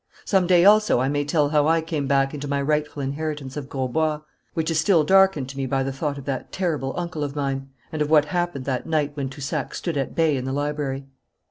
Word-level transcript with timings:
Some 0.25 0.47
day 0.47 0.65
also 0.65 0.99
I 0.99 1.09
may 1.09 1.23
tell 1.23 1.49
how 1.49 1.67
I 1.67 1.79
came 1.79 2.07
back 2.07 2.33
into 2.33 2.47
my 2.47 2.59
rightful 2.59 3.03
inheritance 3.03 3.55
of 3.55 3.69
Grosbois, 3.69 4.21
which 4.55 4.71
is 4.71 4.79
still 4.79 5.03
darkened 5.03 5.47
to 5.49 5.57
me 5.57 5.67
by 5.67 5.83
the 5.83 5.91
thought 5.93 6.17
of 6.17 6.25
that 6.25 6.51
terrible 6.51 6.95
uncle 6.97 7.23
of 7.23 7.35
mine, 7.35 7.69
and 7.91 8.01
of 8.01 8.09
what 8.09 8.25
happened 8.25 8.65
that 8.65 8.87
night 8.87 9.15
when 9.15 9.29
Toussac 9.29 9.75
stood 9.75 9.97
at 9.97 10.15
bay 10.15 10.37
in 10.37 10.45
the 10.45 10.53
library. 10.53 11.05